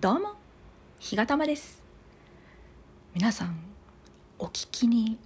[0.00, 0.32] どうも
[0.98, 1.80] ひがたまです。
[3.14, 3.60] 皆さん
[4.40, 5.18] お聞きに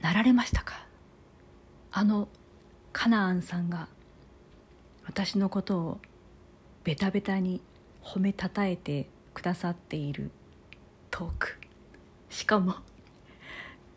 [0.00, 0.86] なられましたか？
[1.92, 2.26] あの
[2.94, 3.86] カナアンさんが
[5.06, 6.00] 私のことを
[6.84, 7.60] ベタベタに
[8.02, 10.30] 褒めたたえてくださっている
[11.10, 11.58] トーク。
[12.30, 12.76] しかも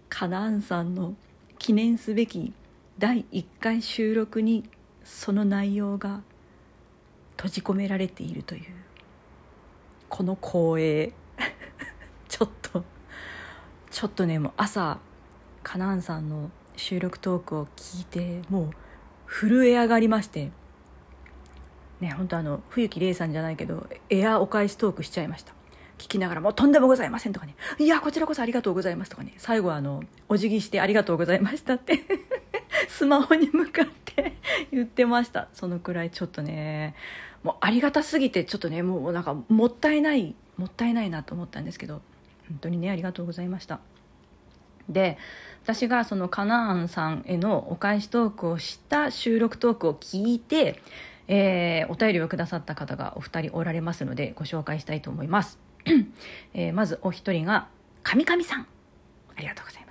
[0.09, 1.15] カナアンさんの
[1.57, 2.51] 記念すべき
[2.99, 4.65] 第1回収録に
[5.05, 6.21] その内容が
[7.37, 8.63] 閉じ込められているという。
[10.11, 11.13] この光栄
[12.27, 12.83] ちょっと。
[13.89, 14.99] ちょっとねもう朝
[15.63, 18.71] カナンさんの収録トークを聞いてもう
[19.25, 20.51] 震え上がりまして。
[22.01, 25.53] ね本当あの冬木玲さんじゃないけどエアお返しトークしちゃいました。
[25.97, 29.33] 聞きながら「もうとんでもございません」とかね「いやこちらこそありがとうございます」とかね。
[29.37, 32.03] 最後はあのお辞儀して「ありがとうございました」って。
[32.89, 34.00] スマホに向かって。
[34.71, 35.47] 言ってました。
[35.53, 36.95] そのくらいちょっとね
[37.43, 42.01] もうありがたすぎてちょっとねもうなんかもったいないもったいないなと思ったんですけど
[42.47, 43.79] 本当にねありがとうございました。
[44.89, 45.17] で
[45.63, 50.81] 私がそのカナアンさんへのお返しトークをした収録トークを聞いて、
[51.27, 55.59] えー、お便りをくださった方がお二人おられますのでご紹介したいと思います、
[56.53, 57.67] えー、まずお一人が
[58.03, 58.67] 神々さん。
[59.35, 59.90] ありがとうございま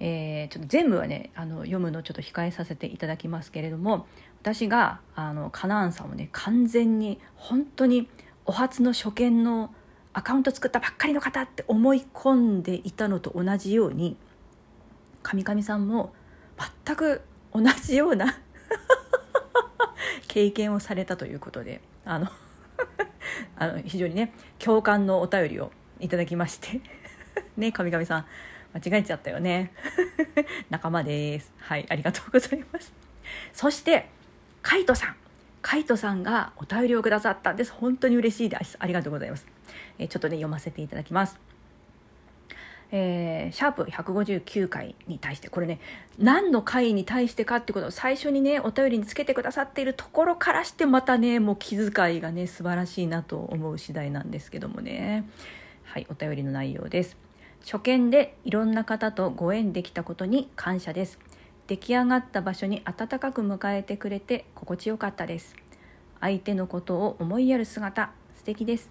[0.00, 4.06] えー、ちょっと全部はねあの読むのちょっと控えさせていただきますけれども
[4.40, 8.08] 私があのカナーンさんをね完全に本当に
[8.46, 9.72] お初の初見の
[10.14, 14.16] アカウント作ったばっかりの方って思い込んでいたのと同じように
[15.22, 16.14] 神々さんも
[16.86, 17.20] 全く
[17.52, 18.38] 同じような
[20.28, 22.28] 経験をされたということであの
[23.56, 25.70] あの非常にね共感のお便りを
[26.00, 26.80] いただきまして
[27.58, 28.26] ね神々さん。
[28.74, 29.72] 間違えちゃったよね。
[30.70, 31.52] 仲間です。
[31.58, 32.92] はいありがとうございます。
[33.52, 34.08] そして
[34.62, 35.16] カイトさん。
[35.62, 37.72] カイトさんがお便りをくださったんです。
[37.72, 38.76] 本当に嬉しいです。
[38.78, 39.46] ありがとうございます、
[39.98, 41.38] え、ちょっとね読ませていただきます。
[42.92, 45.48] えー、シャープ159回に対して。
[45.48, 45.80] これね
[46.18, 55.28] 何の回に対してかってことを最初にねお便りにつけてくださっているところからしてまたねもう気遣いがね素晴らしいなと思う次第なんですけどもね。
[55.84, 57.29] はいお便りの内容です。
[57.62, 61.18] 初見でいろんな方とご縁できたことに感謝です。
[61.66, 65.54] 出来上がった場所に温かく迎えてくれて心地よかったです。
[66.20, 68.90] 相手のことを思いやる姿素敵です。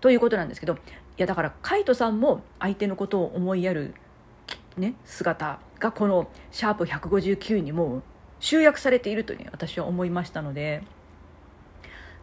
[0.00, 0.76] ということなんですけどい
[1.16, 3.94] やだからカイトさんも相手のことを思いやる、
[4.76, 8.02] ね、姿がこの「シャープ #159」にも
[8.38, 10.84] 集約されているとね私は思いましたので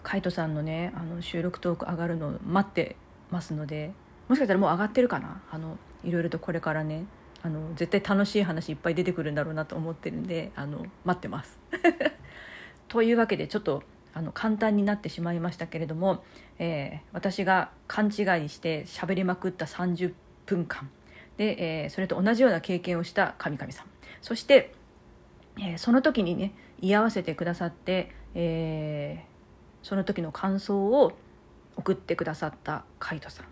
[0.03, 2.96] カイトさんのねあの収録トーク上がるのを待って
[3.32, 3.92] ますので
[4.28, 5.41] もしかしたらもう上がってるかな？
[5.52, 7.06] あのいろいろとこれからね。
[7.46, 11.59] あの絶対楽しい話いっぱい出てくるんだろうなと思ってるんであの待ってます。
[12.90, 13.84] というわけでちょっと
[14.16, 16.24] あの簡単になってしまいましたけれども、
[16.58, 20.16] えー、私が勘違いして喋りまくった30
[20.47, 20.90] 分間
[21.38, 23.85] で、えー、それと同じような経験をした神々さん。
[24.24, 24.74] そして、
[25.59, 29.24] えー、その時にね居合わせてくださって、え
[29.84, 31.12] その時の感想を
[31.75, 33.46] 送ってくださったカイトさん、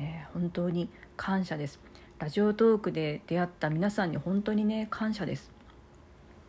[0.00, 1.78] え本当に感謝です
[2.18, 5.50] ラジオトークで出会った皆さんに本当にね感謝です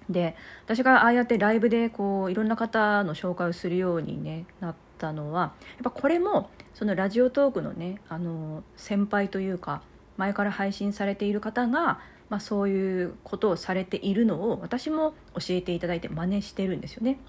[0.10, 0.36] で
[0.66, 9.82] 私がああやってライブでこういろんな方の紹介をするように、ね、なったのはやっぱこれもそのラジオトークのねあの先輩というか
[10.18, 17.20] 前から配信されている方が、まあ、そういうことをされているのを私も教えていただいて真似してるんですよね。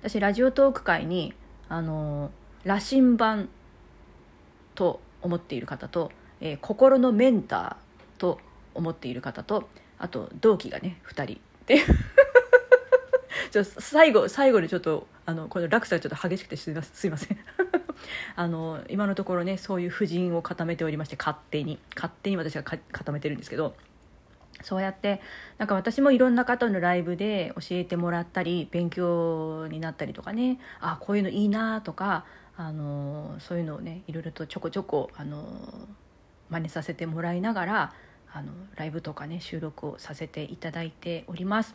[0.00, 1.34] 私ラジオトーク界に
[1.68, 2.30] あの
[2.64, 3.48] 羅針盤
[4.74, 6.10] と思っている方と
[6.44, 8.38] えー、心のメンターと
[8.74, 9.68] 思っている方と
[9.98, 11.40] あと同期がね2人。
[11.66, 11.78] で
[13.50, 16.82] ちょ最後最後にちょっとあのこの落差がちょっと激しくてすいま
[17.16, 17.38] せん
[18.36, 21.78] あの今のところねそういう布陣を固めておりまして勝手に。
[21.94, 23.74] 勝手に私が固めてるんですけど
[24.62, 25.22] そうやって
[25.56, 35.44] なんか私もいろんな方のライブで教えてもらったり勉強になったりとかねあこういうのいいなとかあのそういうのをねいろいろとちょこちょこあの
[36.50, 37.92] 真似させてもらいながら
[38.32, 41.74] あのライブとかね収録をさせていただいております。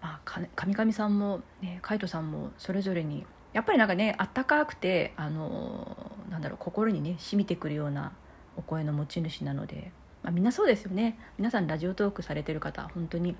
[0.00, 8.12] まあ、神々さんも、ね、海斗さんもそれぞれにやっぱりなんかねあったかくてあのなんだろう心にね染みてくるような
[8.56, 13.36] お声の持ち主なので、まあ、みんなそうですよね皆さんラジオトークされてる方本当に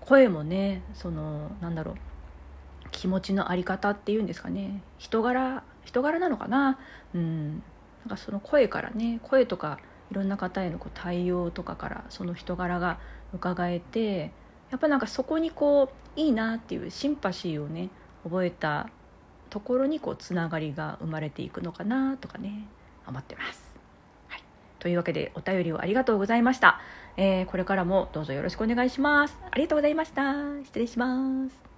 [0.00, 1.94] 声もねそのなんだろう
[2.94, 6.78] 気持ちの在り方っていうんですかね人柄人柄なのかな
[7.14, 7.62] うん
[8.04, 9.78] なんかその声からね声とか
[10.10, 12.98] いろんな方へのこう対応とかからその人柄が
[13.32, 14.30] 伺えて
[14.70, 17.90] やっぱなんかそこにこういいなっていうシンパシーをね
[18.22, 18.88] 覚えた
[19.50, 22.66] ところにこうつながりが生まれていくのかなとかね
[23.06, 23.74] 思ってます。
[24.28, 24.42] はい、
[24.78, 26.80] というわけでお便りをありがとうございました、
[27.16, 29.36] えー、これからもどうぞよろしくお願いします。
[29.50, 30.34] ありがとうございました。
[30.64, 31.73] 失礼します。